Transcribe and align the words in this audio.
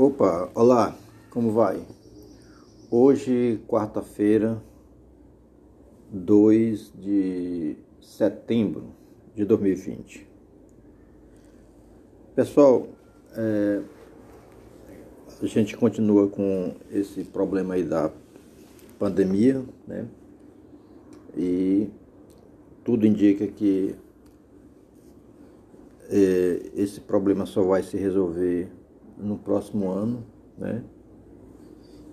Opa, 0.00 0.48
olá, 0.54 0.96
como 1.28 1.50
vai? 1.50 1.84
Hoje, 2.88 3.60
quarta-feira, 3.66 4.62
2 6.12 6.92
de 6.96 7.76
setembro 8.00 8.94
de 9.34 9.44
2020. 9.44 10.24
Pessoal, 12.32 12.86
é, 13.32 13.82
a 15.42 15.46
gente 15.46 15.76
continua 15.76 16.28
com 16.28 16.76
esse 16.92 17.24
problema 17.24 17.74
aí 17.74 17.82
da 17.82 18.12
pandemia, 19.00 19.64
né? 19.84 20.06
E 21.36 21.90
tudo 22.84 23.04
indica 23.04 23.48
que 23.48 23.96
é, 26.08 26.70
esse 26.76 27.00
problema 27.00 27.44
só 27.46 27.64
vai 27.64 27.82
se 27.82 27.96
resolver 27.96 28.77
no 29.18 29.36
próximo 29.38 29.90
ano, 29.90 30.24
né? 30.56 30.82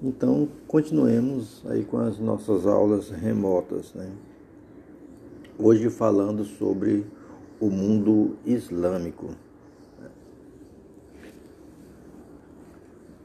Então, 0.02 0.49
continuemos 0.67 1.63
aí 1.67 1.85
com 1.85 1.98
as 1.98 2.20
nossas 2.20 2.66
aulas 2.66 3.09
remotas, 3.09 3.93
né? 3.93 4.12
Hoje 5.57 5.89
falando 5.89 6.43
sobre 6.43 7.05
o 7.59 7.70
mundo 7.70 8.35
islâmico. 8.45 9.29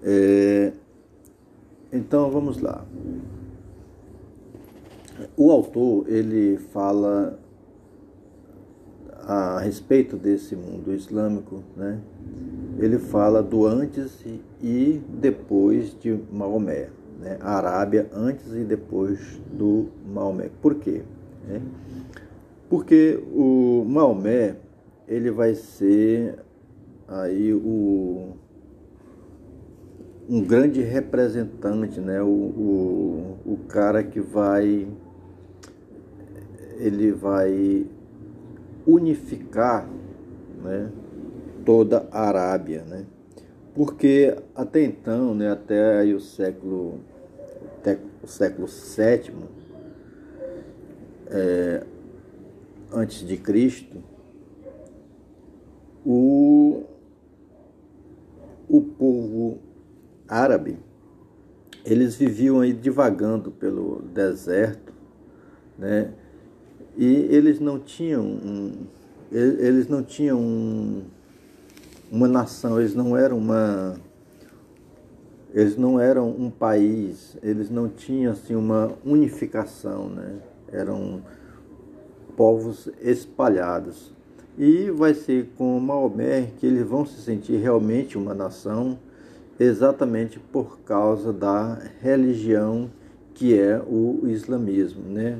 É, 0.03 0.73
então, 1.93 2.31
vamos 2.31 2.61
lá. 2.61 2.87
O 5.37 5.51
autor, 5.51 6.09
ele 6.09 6.57
fala 6.57 7.40
a 9.31 9.61
respeito 9.61 10.17
desse 10.17 10.57
mundo 10.57 10.93
islâmico, 10.93 11.63
né? 11.77 12.01
ele 12.81 12.99
fala 12.99 13.41
do 13.41 13.65
antes 13.65 14.27
e 14.61 15.01
depois 15.09 15.97
de 16.01 16.19
Maomé, 16.33 16.89
né? 17.21 17.39
a 17.41 17.53
Arábia 17.53 18.11
antes 18.13 18.53
e 18.53 18.65
depois 18.65 19.41
do 19.53 19.87
Maomé. 20.05 20.51
Por 20.61 20.75
quê? 20.75 21.03
É. 21.49 21.61
Porque 22.69 23.23
o 23.33 23.85
Maomé 23.87 24.57
ele 25.07 25.31
vai 25.31 25.55
ser 25.55 26.35
aí 27.07 27.53
o 27.55 28.33
um 30.29 30.41
grande 30.43 30.83
representante, 30.83 32.01
né? 32.01 32.21
O, 32.21 32.27
o, 32.27 33.37
o 33.47 33.59
cara 33.69 34.03
que 34.03 34.21
vai 34.21 34.89
ele 36.81 37.13
vai 37.13 37.87
unificar, 38.87 39.89
né? 40.63 40.91
toda 41.65 42.09
a 42.11 42.29
Arábia, 42.29 42.83
né? 42.85 43.07
Porque 43.75 44.37
até 44.55 44.83
então, 44.83 45.35
né, 45.35 45.51
até 45.51 46.03
o 46.05 46.21
século, 46.21 47.01
até 47.79 47.99
o 48.23 48.27
século 48.27 48.67
VII, 48.67 49.33
é, 51.29 51.87
antes 52.93 53.27
de 53.27 53.37
Cristo, 53.37 54.03
o, 56.05 56.83
o 58.69 58.81
povo 58.83 59.59
árabe, 60.29 60.79
eles 61.85 62.17
viviam 62.17 62.61
aí 62.61 62.73
divagando 62.73 63.51
pelo 63.51 64.03
deserto, 64.03 64.93
né? 65.79 66.13
E 67.01 67.29
eles 67.31 67.59
não 67.59 67.79
tinham 67.79 68.23
um, 68.23 68.73
eles 69.33 69.89
não 69.89 70.03
tinham 70.03 70.39
um, 70.39 71.03
uma 72.13 72.29
nação, 72.29 72.79
eles 72.79 72.95
não 72.95 73.17
eram 73.17 73.39
uma 73.39 73.99
eles 75.55 75.79
não 75.79 75.99
eram 75.99 76.29
um 76.29 76.51
país, 76.51 77.39
eles 77.43 77.71
não 77.71 77.89
tinham 77.89 78.33
assim 78.33 78.55
uma 78.55 78.93
unificação, 79.03 80.11
né? 80.11 80.41
Eram 80.71 81.23
povos 82.37 82.91
espalhados. 83.01 84.13
E 84.59 84.91
vai 84.91 85.15
ser 85.15 85.49
com 85.57 85.81
Maomé 85.81 86.51
que 86.59 86.67
eles 86.67 86.87
vão 86.87 87.07
se 87.07 87.19
sentir 87.23 87.57
realmente 87.57 88.19
uma 88.19 88.35
nação, 88.35 88.99
exatamente 89.59 90.39
por 90.39 90.81
causa 90.81 91.33
da 91.33 91.81
religião 92.03 92.91
que 93.33 93.59
é 93.59 93.83
o 93.89 94.29
islamismo, 94.29 95.03
né? 95.03 95.39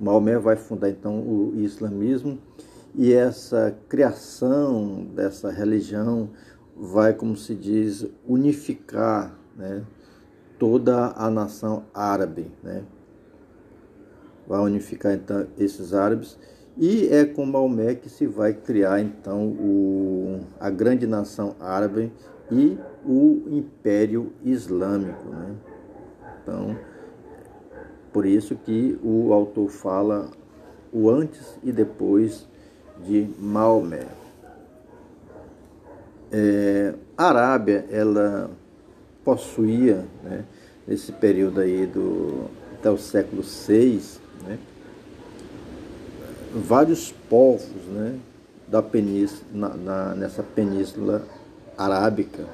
Maomé 0.00 0.38
vai 0.38 0.56
fundar 0.56 0.90
então 0.90 1.20
o 1.20 1.54
islamismo 1.56 2.38
e 2.94 3.12
essa 3.12 3.76
criação 3.88 5.06
dessa 5.14 5.50
religião 5.50 6.30
vai, 6.76 7.12
como 7.12 7.36
se 7.36 7.54
diz, 7.54 8.06
unificar 8.26 9.36
né, 9.56 9.84
toda 10.58 11.12
a 11.16 11.28
nação 11.30 11.84
árabe. 11.92 12.50
Né? 12.62 12.82
Vai 14.46 14.60
unificar 14.60 15.14
então 15.14 15.46
esses 15.58 15.92
árabes. 15.92 16.38
E 16.76 17.08
é 17.08 17.24
com 17.24 17.44
Maomé 17.44 17.96
que 17.96 18.08
se 18.08 18.26
vai 18.26 18.52
criar 18.52 19.00
então 19.00 19.48
o, 19.48 20.40
a 20.60 20.70
grande 20.70 21.06
nação 21.06 21.56
árabe 21.58 22.12
e 22.50 22.78
o 23.04 23.42
Império 23.48 24.32
Islâmico. 24.44 25.28
Né? 25.28 25.54
Então, 26.40 26.78
por 28.12 28.26
isso 28.26 28.56
que 28.56 28.98
o 29.02 29.32
autor 29.32 29.68
fala 29.68 30.30
o 30.92 31.10
antes 31.10 31.58
e 31.62 31.70
depois 31.70 32.46
de 33.04 33.28
Maomé. 33.38 34.06
É, 36.30 36.94
a 37.16 37.28
Arábia, 37.28 37.86
ela 37.90 38.50
possuía, 39.24 40.04
né, 40.22 40.44
nesse 40.86 41.12
período 41.12 41.60
aí 41.60 41.86
do, 41.86 42.46
até 42.74 42.90
o 42.90 42.98
século 42.98 43.42
VI, 43.42 44.02
né, 44.46 44.58
vários 46.54 47.12
povos 47.28 47.84
né, 47.88 48.18
da 48.66 48.82
península, 48.82 49.44
na, 49.52 49.68
na, 49.68 50.14
nessa 50.14 50.42
península 50.42 51.24
arábica 51.76 52.46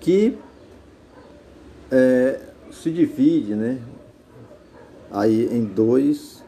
que 0.00 0.36
é, 1.90 2.40
se 2.70 2.90
divide 2.90 3.54
né, 3.54 3.78
aí 5.12 5.54
em 5.54 5.62
dois 5.64 6.42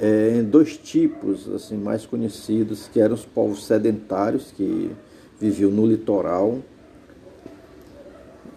é, 0.00 0.36
em 0.36 0.42
dois 0.42 0.76
tipos 0.76 1.48
assim 1.48 1.76
mais 1.76 2.04
conhecidos, 2.04 2.88
que 2.92 3.00
eram 3.00 3.14
os 3.14 3.24
povos 3.24 3.64
sedentários, 3.64 4.50
que 4.50 4.90
viviam 5.38 5.70
no 5.70 5.86
litoral 5.86 6.58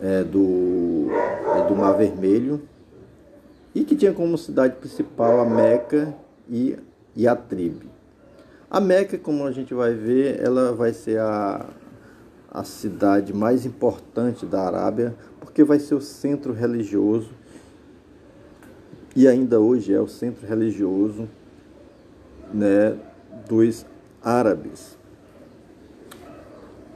é, 0.02 0.24
do, 0.24 1.08
é, 1.56 1.68
do 1.68 1.76
Mar 1.76 1.94
Vermelho, 1.94 2.62
e 3.76 3.84
que 3.84 3.96
tinha 3.96 4.12
como 4.14 4.38
cidade 4.38 4.76
principal 4.78 5.40
a 5.40 5.46
Meca 5.46 6.16
e, 6.50 6.76
e 7.16 7.28
a 7.28 7.36
Tribe. 7.36 7.88
A 8.70 8.80
Meca, 8.80 9.18
como 9.18 9.46
a 9.46 9.52
gente 9.52 9.74
vai 9.74 9.94
ver, 9.94 10.42
ela 10.44 10.74
vai 10.74 10.92
ser 10.92 11.20
a, 11.20 11.68
a 12.52 12.64
cidade 12.64 13.32
mais 13.34 13.66
importante 13.66 14.46
da 14.46 14.62
Arábia, 14.62 15.16
porque 15.40 15.64
vai 15.64 15.80
ser 15.80 15.94
o 15.94 16.02
centro 16.02 16.52
religioso 16.52 17.30
e 19.16 19.28
ainda 19.28 19.60
hoje 19.60 19.94
é 19.94 20.00
o 20.00 20.08
centro 20.08 20.46
religioso 20.48 21.28
né, 22.54 22.98
dos 23.48 23.86
árabes. 24.24 24.98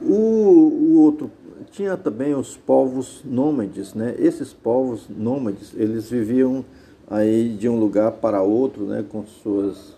O, 0.00 0.14
o, 0.14 1.00
outro 1.00 1.30
tinha 1.70 1.96
também 1.96 2.34
os 2.34 2.56
povos 2.56 3.22
nômades, 3.24 3.94
né? 3.94 4.14
Esses 4.18 4.52
povos 4.52 5.08
nômades, 5.08 5.72
eles 5.76 6.10
viviam 6.10 6.64
aí 7.08 7.50
de 7.50 7.68
um 7.68 7.78
lugar 7.78 8.12
para 8.12 8.42
outro, 8.42 8.84
né, 8.84 9.04
com 9.08 9.24
suas 9.26 9.96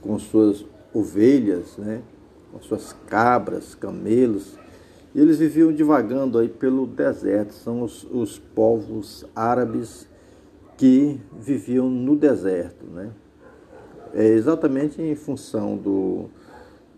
com 0.00 0.18
suas 0.18 0.64
ovelhas, 0.92 1.76
né, 1.78 2.02
com 2.50 2.60
suas 2.60 2.92
cabras, 3.06 3.74
camelos, 3.74 4.58
e 5.14 5.20
eles 5.20 5.38
viviam 5.38 5.72
divagando 5.72 6.38
aí 6.38 6.48
pelo 6.48 6.86
deserto. 6.86 7.52
São 7.52 7.82
os, 7.82 8.04
os 8.10 8.38
povos 8.38 9.24
árabes 9.34 10.08
que 10.82 11.20
viviam 11.38 11.88
no 11.88 12.16
deserto, 12.16 12.84
né? 12.86 13.12
É 14.12 14.26
exatamente 14.26 15.00
em 15.00 15.14
função 15.14 15.76
do, 15.76 16.28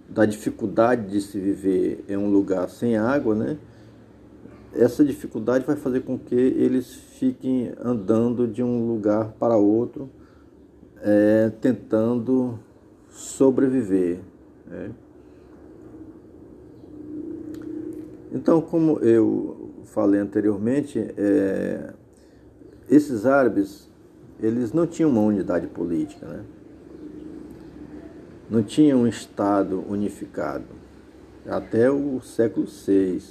da 0.09 0.25
dificuldade 0.25 1.07
de 1.07 1.21
se 1.21 1.39
viver 1.39 2.03
em 2.09 2.17
um 2.17 2.31
lugar 2.31 2.71
sem 2.71 2.97
água, 2.97 3.35
né? 3.35 3.59
Essa 4.73 5.05
dificuldade 5.05 5.67
vai 5.67 5.77
fazer 5.77 6.01
com 6.01 6.19
que 6.19 6.35
eles 6.35 6.95
fiquem 6.95 7.75
andando 7.79 8.49
de 8.49 8.63
um 8.63 8.89
lugar 8.89 9.33
para 9.39 9.55
outro, 9.59 10.09
é, 11.03 11.53
tentando 11.61 12.59
sobreviver. 13.11 14.21
Né? 14.67 14.93
Então, 18.33 18.63
como 18.63 18.99
eu 19.01 19.75
falei 19.85 20.21
anteriormente, 20.21 20.99
é, 21.19 21.93
esses 22.89 23.25
árabes, 23.25 23.89
eles 24.41 24.73
não 24.73 24.87
tinham 24.87 25.11
uma 25.11 25.23
unidade 25.23 25.67
política, 25.67 26.27
né? 26.27 26.45
Não 28.51 28.63
tinham 28.63 29.01
um 29.01 29.07
Estado 29.07 29.85
unificado. 29.89 30.67
até 31.47 31.91
o 31.91 32.21
século 32.21 32.67
VI. 32.67 33.23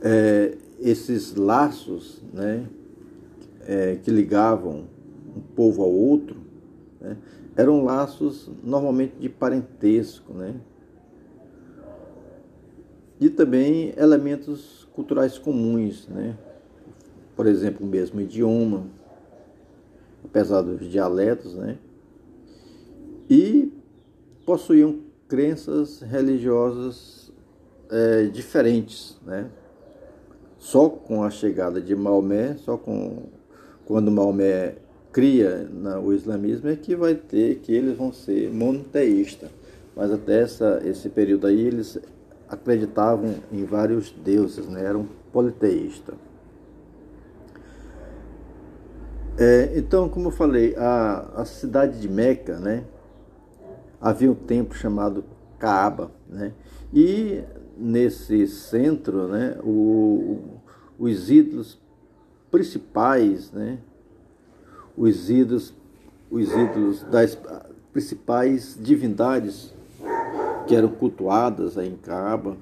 É, 0.00 0.56
esses 0.80 1.34
laços 1.34 2.22
né, 2.32 2.66
é, 3.66 3.96
que 4.02 4.10
ligavam 4.10 4.84
um 5.36 5.40
povo 5.54 5.82
ao 5.82 5.92
outro 5.92 6.36
né, 7.00 7.16
eram 7.54 7.84
laços 7.84 8.50
normalmente 8.64 9.14
de 9.18 9.28
parentesco, 9.28 10.32
né? 10.32 10.54
E 13.20 13.30
também 13.30 13.92
elementos 13.96 14.88
culturais 14.92 15.38
comuns, 15.38 16.08
né? 16.08 16.36
Por 17.42 17.48
exemplo, 17.48 17.84
o 17.84 17.90
mesmo 17.90 18.20
idioma, 18.20 18.86
apesar 20.24 20.62
dos 20.62 20.88
dialetos, 20.88 21.56
né? 21.56 21.76
E 23.28 23.72
possuíam 24.46 25.00
crenças 25.26 26.02
religiosas 26.02 27.32
é, 27.90 28.26
diferentes, 28.26 29.18
né? 29.26 29.50
Só 30.56 30.88
com 30.88 31.24
a 31.24 31.30
chegada 31.30 31.80
de 31.80 31.96
Maomé, 31.96 32.54
só 32.58 32.76
com 32.76 33.24
quando 33.86 34.08
Maomé 34.08 34.76
cria 35.10 35.68
na, 35.68 35.98
o 35.98 36.12
islamismo 36.12 36.68
é 36.68 36.76
que 36.76 36.94
vai 36.94 37.16
ter 37.16 37.56
que 37.56 37.74
eles 37.74 37.98
vão 37.98 38.12
ser 38.12 38.52
monoteístas. 38.52 39.50
Mas 39.96 40.12
até 40.12 40.42
essa, 40.42 40.80
esse 40.84 41.08
período 41.08 41.48
aí 41.48 41.60
eles 41.60 41.98
acreditavam 42.48 43.34
em 43.50 43.64
vários 43.64 44.12
deuses, 44.12 44.68
né? 44.68 44.84
eram 44.84 45.08
politeístas. 45.32 46.14
É, 49.44 49.72
então, 49.74 50.08
como 50.08 50.28
eu 50.28 50.30
falei, 50.30 50.72
a, 50.76 51.32
a 51.34 51.44
cidade 51.44 52.00
de 52.00 52.08
Meca, 52.08 52.60
né? 52.60 52.84
havia 54.00 54.30
um 54.30 54.36
templo 54.36 54.72
chamado 54.72 55.24
Kaaba, 55.58 56.12
né? 56.28 56.52
e 56.94 57.42
nesse 57.76 58.46
centro, 58.46 59.26
né, 59.26 59.58
o, 59.64 60.38
os 60.96 61.28
ídolos 61.28 61.76
principais, 62.52 63.50
né, 63.50 63.80
os 64.96 65.28
ídolos, 65.28 65.74
os 66.30 66.48
ídolos 66.52 67.02
das 67.02 67.36
principais 67.92 68.78
divindades 68.80 69.74
que 70.68 70.76
eram 70.76 70.90
cultuadas 70.90 71.76
em 71.76 71.96
Kaaba 71.96 72.56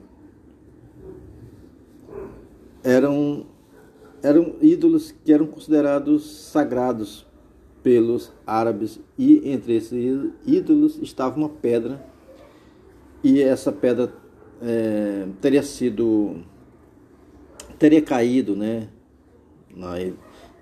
eram 2.83 3.45
eram 4.23 4.57
ídolos 4.61 5.15
que 5.25 5.33
eram 5.33 5.47
considerados 5.47 6.51
sagrados 6.51 7.27
pelos 7.83 8.33
árabes 8.47 9.01
e 9.19 9.51
entre 9.51 9.75
esses 9.77 10.31
ídolos 10.47 10.99
estava 11.03 11.37
uma 11.37 11.49
pedra 11.49 12.05
e 13.25 13.41
essa 13.41 13.73
pedra 13.73 14.13
é, 14.61 15.27
teria 15.41 15.63
sido 15.63 16.37
teria 17.79 18.03
caído 18.03 18.55
né 18.55 18.89
na, 19.75 19.97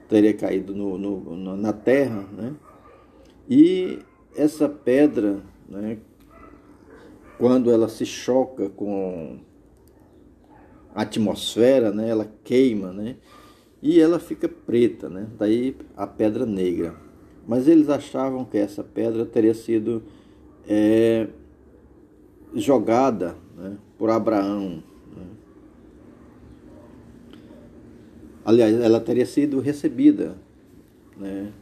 teria 0.09 0.35
caído 0.35 0.75
no, 0.75 0.99
no, 0.99 1.57
na 1.57 1.73
terra, 1.73 2.25
né? 2.33 2.55
E 3.49 3.99
essa 4.37 4.69
pedra, 4.69 5.43
né, 5.69 5.99
quando 7.39 7.71
ela 7.71 7.89
se 7.89 8.05
choca 8.05 8.69
com 8.71 9.39
a 10.95 11.03
atmosfera, 11.03 11.93
né, 11.93 12.09
ela 12.09 12.31
queima, 12.43 12.93
né? 12.93 13.17
E 13.81 14.01
ela 14.01 14.19
fica 14.19 14.49
preta, 14.49 15.09
né? 15.09 15.27
Daí 15.39 15.77
a 15.97 16.07
pedra 16.07 16.45
negra. 16.45 16.95
Mas 17.47 17.69
eles 17.69 17.89
achavam 17.89 18.45
que 18.45 18.59
essa 18.59 18.83
pedra 18.85 19.25
teria 19.25 19.55
sido 19.55 20.03
é, 20.69 21.29
jogada 22.55 23.37
né, 23.57 23.77
por 23.97 24.11
Abraão 24.11 24.83
Aliás, 28.49 28.81
ela 28.81 28.99
teria 28.99 29.27
sido 29.27 29.61
recebida 29.61 30.35
né, 31.19 31.53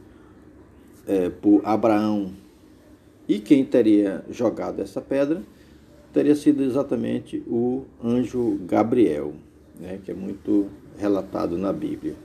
é, 1.05 1.29
por 1.29 1.59
Abraão. 1.65 2.31
E 3.27 3.39
quem 3.39 3.65
teria 3.65 4.23
jogado 4.29 4.81
essa 4.81 5.01
pedra 5.01 5.43
teria 6.13 6.33
sido 6.33 6.63
exatamente 6.63 7.43
o 7.45 7.83
anjo 8.01 8.57
Gabriel, 8.65 9.33
né, 9.77 9.99
que 10.01 10.11
é 10.11 10.13
muito 10.13 10.67
relatado 10.97 11.57
na 11.57 11.71
Bíblia. 11.71 12.15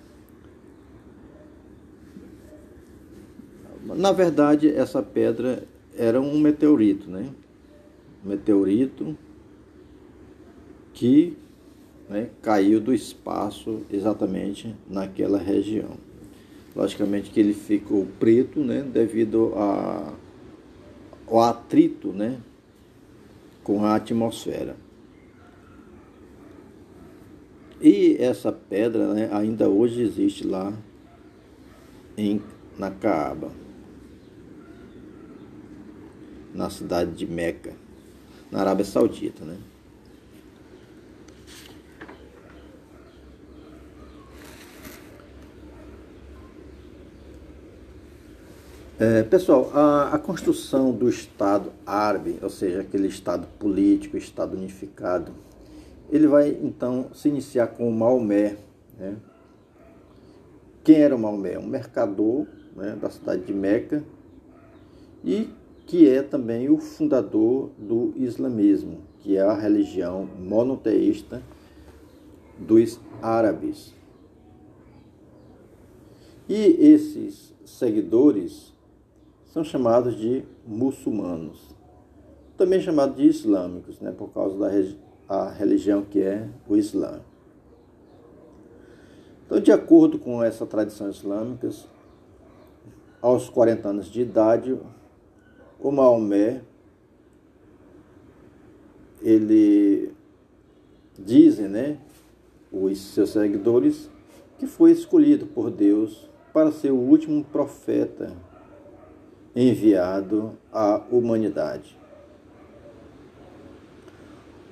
Na 3.84 4.12
verdade, 4.12 4.68
essa 4.68 5.02
pedra 5.02 5.64
era 5.96 6.20
um 6.20 6.38
meteorito, 6.38 7.10
né? 7.10 7.30
Um 8.24 8.28
meteorito 8.30 9.16
que 10.94 11.36
né, 12.08 12.28
caiu 12.40 12.80
do 12.80 12.94
espaço 12.94 13.80
exatamente 13.90 14.74
naquela 14.88 15.38
região. 15.38 15.96
Logicamente 16.74 17.30
que 17.30 17.40
ele 17.40 17.54
ficou 17.54 18.06
preto 18.18 18.60
né, 18.60 18.82
devido 18.82 19.52
a, 19.56 20.12
ao 21.26 21.40
atrito 21.40 22.12
né, 22.12 22.38
com 23.62 23.84
a 23.84 23.94
atmosfera. 23.96 24.76
E 27.82 28.16
essa 28.20 28.52
pedra 28.52 29.12
né, 29.12 29.28
ainda 29.32 29.68
hoje 29.68 30.02
existe 30.02 30.46
lá 30.46 30.72
em, 32.16 32.40
na 32.78 32.92
Caaba, 32.92 33.50
na 36.54 36.70
cidade 36.70 37.10
de 37.10 37.26
Meca, 37.26 37.72
na 38.52 38.60
Arábia 38.60 38.84
Saudita. 38.84 39.44
Né? 39.44 39.58
É, 49.00 49.24
pessoal, 49.24 49.72
a, 49.74 50.14
a, 50.14 50.18
construção 50.20 50.92
do 50.92 51.08
Estado 51.08 51.72
árabe, 51.84 52.38
ou 52.40 52.48
seja, 52.48 52.82
aquele 52.82 53.08
Estado 53.08 53.48
político, 53.58 54.16
Estado 54.16 54.56
unificado, 54.56 55.32
ele 56.12 56.26
vai 56.26 56.50
então 56.62 57.06
se 57.14 57.30
iniciar 57.30 57.68
com 57.68 57.90
Maomé. 57.90 58.58
Né? 58.98 59.16
Quem 60.84 60.96
era 60.96 61.16
Maomé? 61.16 61.58
Um 61.58 61.66
mercador 61.66 62.46
né, 62.76 62.94
da 63.00 63.08
cidade 63.08 63.44
de 63.44 63.54
Meca 63.54 64.04
e 65.24 65.48
que 65.86 66.06
é 66.06 66.22
também 66.22 66.68
o 66.68 66.76
fundador 66.76 67.70
do 67.78 68.12
islamismo, 68.14 68.98
que 69.20 69.38
é 69.38 69.40
a 69.40 69.54
religião 69.54 70.28
monoteísta 70.38 71.42
dos 72.58 73.00
árabes. 73.22 73.94
E 76.46 76.54
esses 76.54 77.54
seguidores 77.64 78.74
são 79.46 79.64
chamados 79.64 80.14
de 80.16 80.44
muçulmanos, 80.66 81.74
também 82.56 82.80
chamados 82.80 83.16
de 83.16 83.26
islâmicos, 83.26 83.98
né, 84.00 84.12
por 84.12 84.28
causa 84.28 84.58
da 84.58 84.68
a 85.28 85.48
religião 85.48 86.02
que 86.02 86.20
é 86.20 86.48
o 86.68 86.76
Islã. 86.76 87.20
Então, 89.46 89.60
de 89.60 89.70
acordo 89.70 90.18
com 90.18 90.42
essa 90.42 90.64
tradição 90.64 91.10
islâmica, 91.10 91.70
aos 93.20 93.48
40 93.48 93.88
anos 93.88 94.06
de 94.10 94.22
idade, 94.22 94.78
o 95.78 95.90
Maomé, 95.90 96.62
ele 99.20 100.12
dizem, 101.18 101.68
né, 101.68 101.98
os 102.72 102.98
seus 102.98 103.30
seguidores, 103.30 104.10
que 104.58 104.66
foi 104.66 104.90
escolhido 104.90 105.46
por 105.46 105.70
Deus 105.70 106.28
para 106.52 106.72
ser 106.72 106.90
o 106.90 106.96
último 106.96 107.44
profeta 107.44 108.32
enviado 109.54 110.56
à 110.72 111.02
humanidade. 111.10 112.01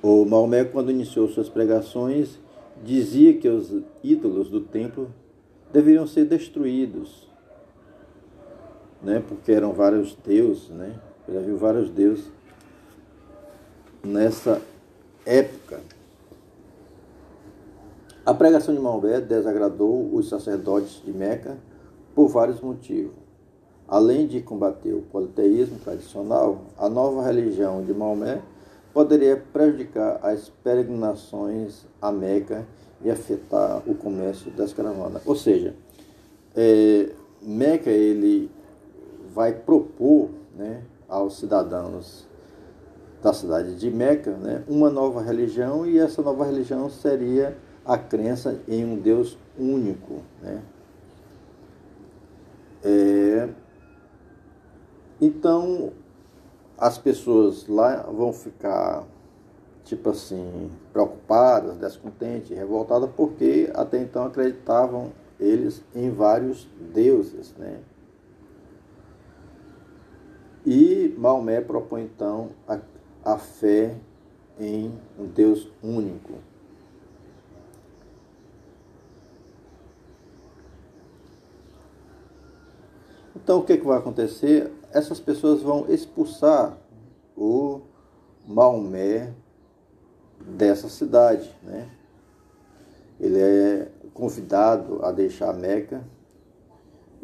O 0.01 0.25
Maomé, 0.25 0.63
quando 0.63 0.89
iniciou 0.89 1.27
suas 1.27 1.47
pregações, 1.47 2.39
dizia 2.83 3.37
que 3.37 3.47
os 3.47 3.71
ídolos 4.03 4.49
do 4.49 4.61
templo 4.61 5.09
deveriam 5.71 6.07
ser 6.07 6.25
destruídos, 6.25 7.29
né? 9.01 9.23
porque 9.27 9.51
eram 9.51 9.73
vários 9.73 10.15
deuses, 10.25 10.69
né? 10.69 10.99
já 11.31 11.39
viu 11.39 11.55
vários 11.55 11.89
deuses 11.91 12.25
nessa 14.03 14.59
época. 15.23 15.79
A 18.25 18.33
pregação 18.33 18.73
de 18.73 18.81
Maomé 18.81 19.21
desagradou 19.21 20.13
os 20.13 20.29
sacerdotes 20.29 21.01
de 21.05 21.11
Meca 21.11 21.57
por 22.15 22.27
vários 22.27 22.59
motivos. 22.59 23.13
Além 23.87 24.25
de 24.25 24.41
combater 24.41 24.93
o 24.93 25.01
politeísmo 25.01 25.77
tradicional, 25.79 26.61
a 26.77 26.89
nova 26.89 27.23
religião 27.23 27.83
de 27.83 27.93
Maomé 27.93 28.41
poderia 28.93 29.37
prejudicar 29.37 30.19
as 30.21 30.49
peregrinações 30.63 31.85
à 32.01 32.11
Meca 32.11 32.65
e 33.03 33.09
afetar 33.09 33.81
o 33.87 33.95
comércio 33.95 34.51
das 34.51 34.73
caravanas. 34.73 35.21
Ou 35.25 35.35
seja, 35.35 35.73
é, 36.55 37.09
Meca 37.41 37.89
ele 37.89 38.51
vai 39.33 39.53
propor 39.53 40.29
né, 40.55 40.83
aos 41.07 41.37
cidadãos 41.37 42.27
da 43.23 43.33
cidade 43.33 43.75
de 43.75 43.89
Meca, 43.89 44.31
né, 44.31 44.63
uma 44.67 44.89
nova 44.89 45.21
religião 45.21 45.85
e 45.85 45.97
essa 45.97 46.21
nova 46.21 46.45
religião 46.45 46.89
seria 46.89 47.57
a 47.85 47.97
crença 47.97 48.59
em 48.67 48.83
um 48.85 48.97
Deus 48.97 49.37
único, 49.57 50.21
né? 50.41 50.61
É, 52.83 53.49
então 55.19 55.93
as 56.81 56.97
pessoas 56.97 57.67
lá 57.67 57.97
vão 58.11 58.33
ficar 58.33 59.03
tipo 59.83 60.09
assim 60.09 60.71
preocupadas, 60.91 61.77
descontentes, 61.77 62.57
revoltadas 62.57 63.07
porque 63.15 63.69
até 63.75 63.99
então 63.99 64.25
acreditavam 64.25 65.11
eles 65.39 65.83
em 65.93 66.09
vários 66.09 66.67
deuses, 66.91 67.53
né? 67.55 67.81
E 70.65 71.13
Maomé 71.19 71.61
propõe 71.61 72.03
então 72.03 72.49
a, 72.67 72.79
a 73.23 73.37
fé 73.37 73.95
em 74.59 74.91
um 75.19 75.25
Deus 75.25 75.67
único. 75.83 76.33
Então 83.35 83.59
o 83.59 83.63
que, 83.63 83.77
que 83.77 83.85
vai 83.85 83.99
acontecer? 83.99 84.71
Essas 84.93 85.19
pessoas 85.19 85.61
vão 85.61 85.85
expulsar 85.89 86.77
o 87.35 87.81
Maomé 88.47 89.33
dessa 90.45 90.89
cidade, 90.89 91.49
né? 91.63 91.89
Ele 93.19 93.39
é 93.39 93.87
convidado 94.13 95.03
a 95.05 95.11
deixar 95.11 95.53
Meca 95.53 96.03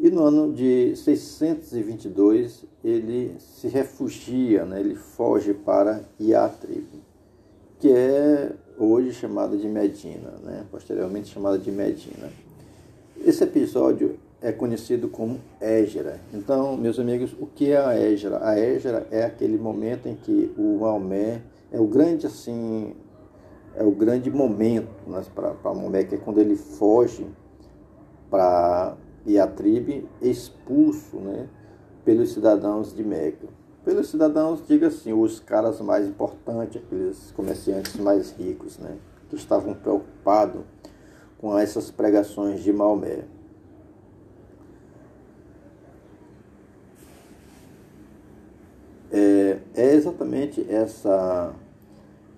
e 0.00 0.10
no 0.10 0.22
ano 0.22 0.52
de 0.52 0.94
622 0.94 2.64
ele 2.84 3.34
se 3.40 3.66
refugia, 3.66 4.64
né? 4.64 4.78
ele 4.78 4.94
foge 4.94 5.52
para 5.52 6.02
Iatrib, 6.20 6.86
que 7.80 7.90
é 7.90 8.52
hoje 8.78 9.12
chamada 9.12 9.56
de 9.56 9.66
Medina, 9.66 10.30
né? 10.44 10.64
posteriormente 10.70 11.28
chamada 11.28 11.58
de 11.58 11.72
Medina. 11.72 12.30
Esse 13.24 13.42
episódio 13.42 14.16
é 14.40 14.52
conhecido 14.52 15.08
como 15.08 15.40
Égera. 15.60 16.20
Então, 16.32 16.76
meus 16.76 16.98
amigos, 16.98 17.34
o 17.40 17.46
que 17.46 17.72
é 17.72 17.78
a 17.78 17.98
Égera? 17.98 18.38
A 18.42 18.58
Égera 18.58 19.06
é 19.10 19.24
aquele 19.24 19.58
momento 19.58 20.08
em 20.08 20.14
que 20.14 20.54
o 20.56 20.78
Maomé 20.80 21.42
é 21.72 21.80
o 21.80 21.86
grande 21.86 22.26
assim, 22.26 22.94
é 23.74 23.82
o 23.82 23.90
grande 23.90 24.30
momento 24.30 24.88
né, 25.06 25.22
para 25.34 25.54
Maomé, 25.64 26.04
que 26.04 26.14
é 26.14 26.18
quando 26.18 26.38
ele 26.38 26.56
foge 26.56 27.26
para 28.30 28.96
Iatribe, 29.26 30.08
expulso 30.22 31.16
né, 31.16 31.48
pelos 32.04 32.32
cidadãos 32.32 32.94
de 32.94 33.02
Meca. 33.02 33.48
Pelos 33.84 34.08
cidadãos, 34.08 34.62
diga 34.66 34.88
assim, 34.88 35.12
os 35.12 35.40
caras 35.40 35.80
mais 35.80 36.06
importantes, 36.06 36.80
aqueles 36.82 37.32
comerciantes 37.32 37.96
mais 37.96 38.32
ricos, 38.32 38.78
né, 38.78 38.96
que 39.28 39.36
estavam 39.36 39.74
preocupados 39.74 40.62
com 41.38 41.58
essas 41.58 41.90
pregações 41.90 42.62
de 42.62 42.72
Maomé. 42.72 43.24
É, 49.78 49.94
exatamente 49.94 50.66
essa 50.68 51.54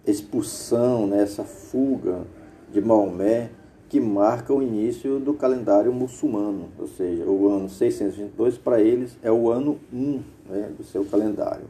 expulsão, 0.07 1.07
né, 1.07 1.23
essa 1.23 1.43
fuga 1.43 2.27
de 2.71 2.83
Maomé 2.83 3.51
que 3.89 3.99
marca 3.99 4.53
o 4.53 4.63
início 4.63 5.19
do 5.19 5.33
calendário 5.35 5.93
muçulmano, 5.93 6.69
ou 6.79 6.87
seja, 6.87 7.25
o 7.25 7.49
ano 7.49 7.69
622 7.69 8.59
para 8.59 8.81
eles 8.81 9.19
é 9.23 9.33
o 9.33 9.51
ano 9.51 9.81
1 9.93 10.23
né, 10.49 10.73
do 10.77 10.85
seu 10.85 11.05
calendário. 11.05 11.67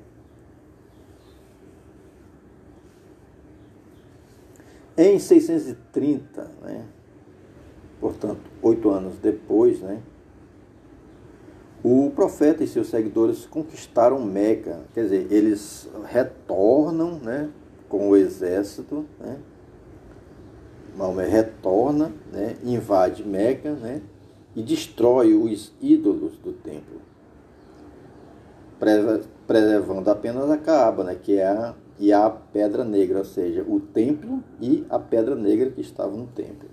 Em 4.99 5.19
630, 5.19 6.51
né, 6.63 6.85
portanto, 8.01 8.43
oito 8.61 8.91
anos 8.91 9.17
depois, 9.19 9.81
né, 9.81 10.03
o 11.83 12.11
profeta 12.15 12.63
e 12.63 12.69
seus 12.69 12.89
seguidores 12.89 13.47
conquistaram 13.47 14.21
Meca, 14.21 14.81
quer 14.93 15.05
dizer, 15.05 15.27
eles 15.31 15.89
retornam 16.05 17.19
né, 17.19 17.49
com 17.89 18.11
o 18.11 18.17
exército, 18.17 19.07
né, 19.19 19.39
Maomé 20.97 21.27
retorna, 21.27 22.13
né, 22.31 22.57
invade 22.63 23.27
Meca 23.27 23.73
né, 23.73 24.03
e 24.55 24.63
destrói 24.63 25.33
os 25.33 25.73
ídolos 25.81 26.37
do 26.37 26.53
templo, 26.53 27.01
preservando 29.47 30.11
apenas 30.11 30.51
a 30.51 30.59
Caaba, 30.59 31.05
né, 31.05 31.15
que 31.15 31.39
é 31.39 31.47
a, 31.47 31.75
e 31.99 32.13
a 32.13 32.29
pedra 32.29 32.85
negra, 32.85 33.19
ou 33.19 33.25
seja, 33.25 33.65
o 33.67 33.81
templo 33.81 34.43
e 34.61 34.85
a 34.91 34.99
pedra 34.99 35.35
negra 35.35 35.71
que 35.71 35.81
estavam 35.81 36.19
no 36.19 36.27
templo. 36.27 36.69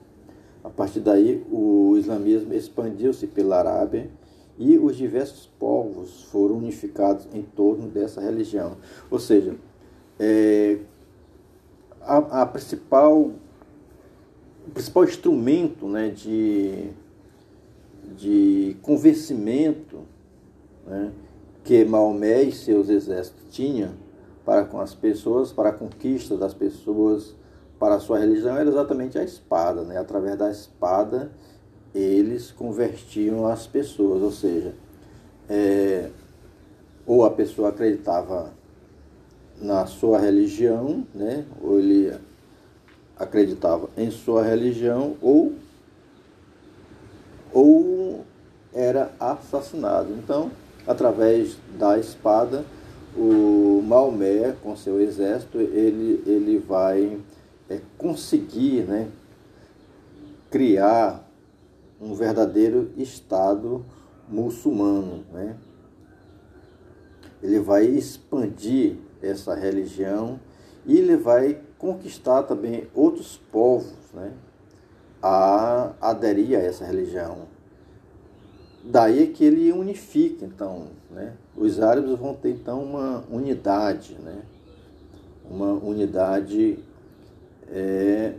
A 0.63 0.69
partir 0.69 0.99
daí, 0.99 1.45
o 1.49 1.95
islamismo 1.97 2.53
expandiu-se 2.53 3.25
pela 3.27 3.59
Arábia 3.59 4.09
e 4.57 4.77
os 4.77 4.95
diversos 4.95 5.45
povos 5.59 6.23
foram 6.23 6.57
unificados 6.57 7.27
em 7.33 7.43
torno 7.43 7.87
dessa 7.87 8.21
religião. 8.21 8.77
Ou 9.09 9.19
seja, 9.19 9.55
é, 10.19 10.79
a, 12.01 12.41
a, 12.41 12.45
principal, 12.45 13.31
o 14.67 14.71
principal 14.73 15.03
instrumento 15.03 15.87
né, 15.87 16.09
de, 16.09 16.89
de 18.15 18.77
convencimento 18.81 19.99
né, 20.87 21.11
que 21.63 21.85
Maomé 21.85 22.43
e 22.43 22.51
seus 22.51 22.89
exércitos 22.89 23.43
tinham 23.51 23.91
para 24.43 24.63
com 24.63 24.79
as 24.79 24.95
pessoas, 24.95 25.51
para 25.51 25.69
a 25.69 25.73
conquista 25.73 26.37
das 26.37 26.53
pessoas, 26.53 27.35
para 27.77 27.95
a 27.95 27.99
sua 27.99 28.17
religião, 28.17 28.55
era 28.55 28.69
exatamente 28.69 29.19
a 29.19 29.23
espada. 29.23 29.83
Né? 29.83 29.97
Através 29.97 30.37
da 30.37 30.49
espada, 30.49 31.29
eles 31.97 32.51
convertiam 32.51 33.47
as 33.47 33.65
pessoas, 33.65 34.21
ou 34.21 34.31
seja, 34.31 34.73
é, 35.49 36.09
ou 37.05 37.25
a 37.25 37.31
pessoa 37.31 37.69
acreditava 37.69 38.51
na 39.59 39.85
sua 39.85 40.19
religião, 40.19 41.05
né, 41.15 41.45
ou 41.61 41.79
ele 41.79 42.13
acreditava 43.17 43.89
em 43.97 44.11
sua 44.11 44.43
religião, 44.43 45.15
ou, 45.21 45.53
ou 47.51 48.25
era 48.73 49.11
assassinado. 49.19 50.13
Então, 50.13 50.51
através 50.85 51.57
da 51.79 51.97
espada, 51.97 52.63
o 53.15 53.81
Maomé, 53.83 54.55
com 54.61 54.75
seu 54.75 55.01
exército, 55.01 55.57
ele, 55.57 56.21
ele 56.27 56.59
vai 56.59 57.19
é, 57.67 57.79
conseguir 57.97 58.83
né, 58.83 59.07
criar 60.51 61.26
um 61.99 62.13
verdadeiro 62.13 62.91
Estado 62.97 63.85
muçulmano. 64.27 65.23
Né? 65.31 65.55
Ele 67.41 67.59
vai 67.59 67.85
expandir 67.85 68.97
essa 69.21 69.55
religião 69.55 70.39
e 70.85 70.97
ele 70.97 71.17
vai 71.17 71.61
conquistar 71.77 72.43
também 72.43 72.87
outros 72.93 73.37
povos 73.51 73.93
né? 74.13 74.33
a 75.21 75.93
aderir 76.01 76.57
a 76.57 76.61
essa 76.61 76.85
religião. 76.85 77.47
Daí 78.83 79.23
é 79.23 79.27
que 79.27 79.43
ele 79.43 79.71
unifica, 79.73 80.45
então, 80.45 80.87
né? 81.11 81.33
os 81.55 81.81
árabes 81.81 82.17
vão 82.17 82.33
ter 82.33 82.51
então 82.51 82.81
uma 82.83 83.23
unidade, 83.29 84.15
né? 84.23 84.43
uma 85.49 85.73
unidade 85.73 86.79
é, 87.69 88.33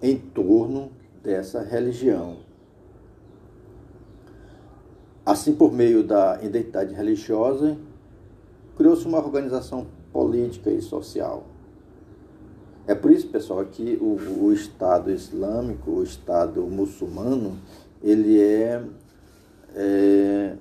em 0.00 0.16
torno 0.16 0.92
dessa 1.22 1.62
religião. 1.62 2.47
Assim, 5.28 5.52
por 5.52 5.70
meio 5.70 6.02
da 6.02 6.38
identidade 6.42 6.94
religiosa, 6.94 7.76
criou-se 8.78 9.06
uma 9.06 9.18
organização 9.18 9.86
política 10.10 10.70
e 10.70 10.80
social. 10.80 11.44
É 12.86 12.94
por 12.94 13.10
isso, 13.10 13.28
pessoal, 13.28 13.62
que 13.66 13.98
o, 14.00 14.44
o 14.46 14.52
Estado 14.54 15.10
Islâmico, 15.10 15.90
o 15.90 16.02
Estado 16.02 16.62
muçulmano, 16.62 17.58
ele 18.02 18.40
é, 18.42 18.82
é, 19.76 20.54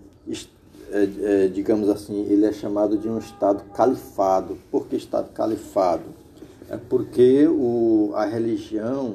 é, 0.92 1.10
é, 1.22 1.48
digamos 1.48 1.88
assim, 1.88 2.26
ele 2.30 2.46
é 2.46 2.52
chamado 2.52 2.98
de 2.98 3.08
um 3.08 3.20
Estado 3.20 3.64
califado. 3.74 4.58
Por 4.70 4.86
que 4.88 4.98
Estado 4.98 5.32
califado? 5.32 6.10
É 6.70 6.76
porque 6.76 7.48
o, 7.48 8.12
a 8.16 8.26
religião 8.26 9.14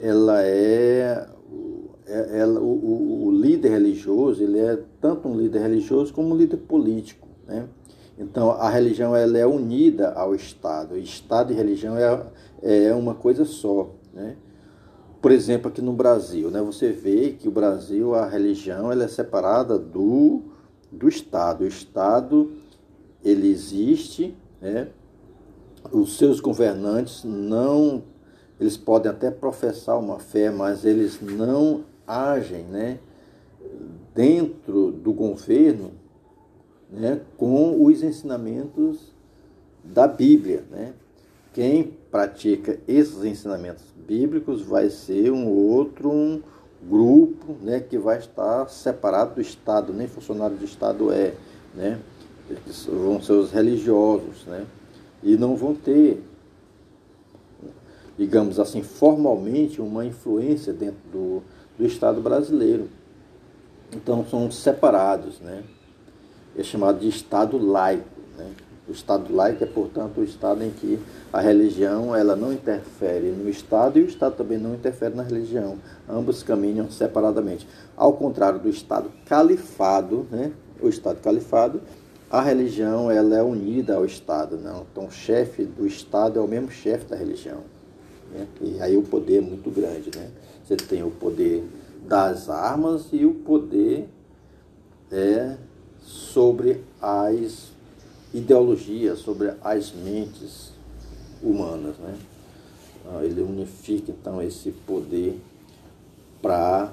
ela 0.00 0.42
é 0.42 0.84
é, 1.04 1.33
ela, 2.06 2.60
o, 2.60 2.64
o, 2.64 3.26
o, 3.26 3.30
líder 3.30 3.70
religioso 3.70 4.42
ele 4.42 4.58
é 4.58 4.78
tanto 5.00 5.28
um 5.28 5.36
líder 5.36 5.60
religioso 5.60 6.12
como 6.12 6.34
um 6.34 6.36
líder 6.36 6.58
político, 6.58 7.28
né? 7.46 7.66
Então 8.18 8.50
a 8.50 8.68
religião 8.68 9.16
ela 9.16 9.38
é 9.38 9.46
unida 9.46 10.12
ao 10.12 10.34
Estado. 10.34 10.96
Estado 10.98 11.52
e 11.52 11.56
religião 11.56 11.96
é, 11.96 12.86
é 12.86 12.94
uma 12.94 13.14
coisa 13.14 13.44
só, 13.44 13.94
né? 14.12 14.36
Por 15.20 15.32
exemplo, 15.32 15.68
aqui 15.68 15.80
no 15.80 15.94
Brasil, 15.94 16.50
né? 16.50 16.60
Você 16.60 16.92
vê 16.92 17.30
que 17.30 17.48
o 17.48 17.50
Brasil 17.50 18.14
a 18.14 18.26
religião 18.26 18.92
ela 18.92 19.04
é 19.04 19.08
separada 19.08 19.78
do 19.78 20.42
do 20.92 21.08
Estado. 21.08 21.64
O 21.64 21.66
Estado 21.66 22.52
ele 23.24 23.48
existe, 23.48 24.36
né? 24.60 24.88
os 25.92 26.16
seus 26.16 26.40
governantes 26.40 27.24
não, 27.24 28.04
eles 28.60 28.76
podem 28.76 29.10
até 29.10 29.30
professar 29.30 29.98
uma 29.98 30.18
fé, 30.18 30.50
mas 30.50 30.84
eles 30.84 31.20
não 31.20 31.84
agem, 32.06 32.62
né, 32.64 32.98
dentro 34.14 34.92
do 34.92 35.12
governo, 35.12 35.92
né, 36.90 37.20
com 37.36 37.84
os 37.84 38.02
ensinamentos 38.02 39.12
da 39.82 40.06
Bíblia, 40.06 40.64
né? 40.70 40.94
Quem 41.52 41.94
pratica 42.10 42.78
esses 42.88 43.22
ensinamentos 43.24 43.84
bíblicos 44.06 44.62
vai 44.62 44.90
ser 44.90 45.30
um 45.30 45.48
outro 45.48 46.10
um 46.10 46.42
grupo, 46.82 47.56
né, 47.62 47.80
que 47.80 47.96
vai 47.96 48.18
estar 48.18 48.68
separado 48.68 49.36
do 49.36 49.40
Estado, 49.40 49.92
nem 49.92 50.06
funcionário 50.06 50.56
do 50.56 50.64
Estado 50.64 51.12
é, 51.12 51.34
né? 51.74 51.98
Eles 52.48 52.86
vão 52.86 53.22
ser 53.22 53.32
os 53.32 53.50
religiosos, 53.50 54.44
né? 54.46 54.66
E 55.22 55.36
não 55.36 55.56
vão 55.56 55.74
ter, 55.74 56.22
digamos 58.18 58.60
assim, 58.60 58.82
formalmente 58.82 59.80
uma 59.80 60.04
influência 60.04 60.72
dentro 60.72 61.00
do, 61.10 61.42
do 61.78 61.86
Estado 61.86 62.20
brasileiro. 62.20 62.88
Então 63.92 64.24
são 64.26 64.50
separados, 64.50 65.40
né? 65.40 65.62
É 66.56 66.62
chamado 66.62 67.00
de 67.00 67.08
Estado 67.08 67.58
laico, 67.58 68.20
né? 68.36 68.50
O 68.86 68.92
Estado 68.92 69.34
laico 69.34 69.64
é, 69.64 69.66
portanto, 69.66 70.20
o 70.20 70.24
Estado 70.24 70.62
em 70.62 70.70
que 70.70 70.98
a 71.32 71.40
religião 71.40 72.14
ela 72.14 72.36
não 72.36 72.52
interfere 72.52 73.30
no 73.30 73.48
Estado 73.48 73.98
e 73.98 74.02
o 74.02 74.06
Estado 74.06 74.36
também 74.36 74.58
não 74.58 74.74
interfere 74.74 75.14
na 75.14 75.22
religião. 75.22 75.78
Ambos 76.08 76.42
caminham 76.42 76.90
separadamente. 76.90 77.66
Ao 77.96 78.12
contrário 78.12 78.58
do 78.58 78.68
Estado 78.68 79.10
califado, 79.24 80.26
né? 80.30 80.52
o 80.82 80.88
Estado 80.88 81.18
califado, 81.22 81.80
a 82.30 82.42
religião 82.42 83.10
ela 83.10 83.36
é 83.36 83.42
unida 83.42 83.94
ao 83.94 84.04
Estado. 84.04 84.58
Não? 84.58 84.84
Então, 84.92 85.06
o 85.06 85.10
chefe 85.10 85.64
do 85.64 85.86
Estado 85.86 86.38
é 86.38 86.42
o 86.42 86.48
mesmo 86.48 86.70
chefe 86.70 87.06
da 87.06 87.16
religião. 87.16 87.60
Né? 88.32 88.46
E 88.60 88.82
aí 88.82 88.96
o 88.98 89.02
poder 89.02 89.38
é 89.38 89.40
muito 89.40 89.70
grande. 89.70 90.10
Né? 90.14 90.28
Você 90.64 90.76
tem 90.76 91.02
o 91.02 91.10
poder 91.10 91.64
das 92.06 92.48
armas 92.48 93.08
e 93.12 93.24
o 93.24 93.34
poder 93.34 94.08
é 95.10 95.56
sobre 96.00 96.80
as 97.00 97.74
ideologia 98.34 99.14
sobre 99.14 99.54
as 99.62 99.92
mentes 99.92 100.72
humanas. 101.40 101.96
Né? 101.98 102.18
Ah, 103.06 103.24
ele 103.24 103.40
unifica 103.40 104.10
então 104.10 104.42
esse 104.42 104.72
poder 104.72 105.38
para 106.42 106.92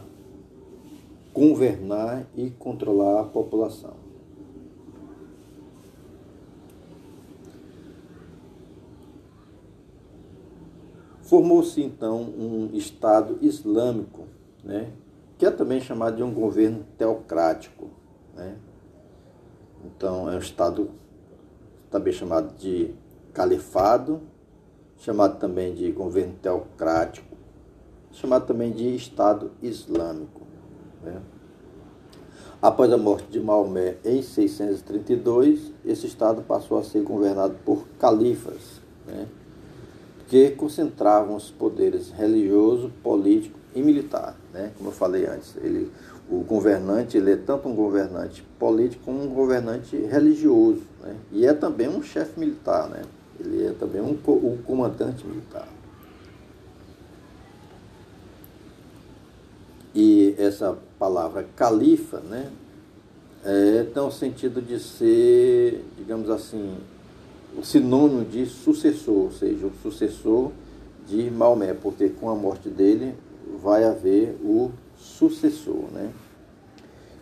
governar 1.33 2.25
e 2.37 2.49
controlar 2.51 3.21
a 3.21 3.23
população. 3.23 4.00
Formou-se 11.31 11.81
então 11.81 12.19
um 12.23 12.71
Estado 12.73 13.37
islâmico, 13.41 14.25
né, 14.65 14.91
que 15.37 15.45
é 15.45 15.49
também 15.49 15.79
chamado 15.79 16.17
de 16.17 16.23
um 16.23 16.33
governo 16.33 16.85
teocrático. 16.97 17.87
Né? 18.35 18.57
Então, 19.85 20.29
é 20.29 20.35
um 20.35 20.39
Estado 20.39 20.91
também 21.89 22.11
chamado 22.11 22.53
de 22.57 22.93
califado, 23.31 24.19
chamado 24.97 25.39
também 25.39 25.73
de 25.73 25.89
governo 25.93 26.33
teocrático, 26.41 27.37
chamado 28.11 28.45
também 28.45 28.73
de 28.73 28.93
Estado 28.93 29.51
Islâmico. 29.61 30.41
Né? 31.01 31.21
Após 32.61 32.91
a 32.91 32.97
morte 32.97 33.31
de 33.31 33.39
Maomé 33.39 33.95
em 34.03 34.21
632, 34.21 35.71
esse 35.85 36.07
Estado 36.07 36.41
passou 36.41 36.77
a 36.77 36.83
ser 36.83 37.01
governado 37.03 37.55
por 37.63 37.87
califas, 37.97 38.81
né? 39.07 39.29
Que 40.31 40.51
concentravam 40.51 41.35
os 41.35 41.51
poderes 41.51 42.09
religioso, 42.09 42.89
político 43.03 43.59
e 43.75 43.81
militar. 43.81 44.33
Né? 44.53 44.71
Como 44.77 44.87
eu 44.87 44.93
falei 44.93 45.25
antes, 45.25 45.57
ele 45.57 45.91
o 46.29 46.39
governante 46.39 47.17
ele 47.17 47.31
é 47.31 47.35
tanto 47.35 47.67
um 47.67 47.75
governante 47.75 48.41
político 48.57 49.03
como 49.03 49.21
um 49.21 49.27
governante 49.27 49.97
religioso. 49.97 50.83
Né? 51.01 51.17
E 51.33 51.45
é 51.45 51.53
também 51.53 51.89
um 51.89 52.01
chefe 52.01 52.39
militar, 52.39 52.87
né? 52.87 53.01
ele 53.37 53.67
é 53.67 53.71
também 53.73 53.99
um, 53.99 54.17
um 54.25 54.57
comandante 54.63 55.27
militar. 55.27 55.67
E 59.93 60.33
essa 60.37 60.77
palavra 60.97 61.45
califa 61.57 62.21
né, 62.21 62.49
é, 63.43 63.83
tem 63.93 64.01
o 64.01 64.09
sentido 64.09 64.61
de 64.61 64.79
ser, 64.79 65.83
digamos 65.97 66.29
assim, 66.29 66.77
o 67.57 67.63
sinônimo 67.63 68.25
de 68.25 68.45
sucessor, 68.45 69.15
ou 69.15 69.31
seja, 69.31 69.67
o 69.67 69.71
sucessor 69.81 70.51
de 71.07 71.29
Maomé, 71.29 71.73
porque 71.73 72.09
com 72.09 72.29
a 72.29 72.35
morte 72.35 72.69
dele 72.69 73.15
vai 73.61 73.83
haver 73.83 74.37
o 74.43 74.71
sucessor, 74.97 75.91
né? 75.91 76.11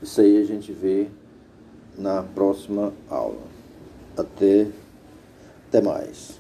Isso 0.02 0.22
aí 0.22 0.38
a 0.38 0.46
gente 0.46 0.72
vê 0.72 1.08
na 1.98 2.24
próxima 2.24 2.94
aula. 3.10 3.42
Até, 4.18 4.68
até 5.68 5.82
mais. 5.82 6.39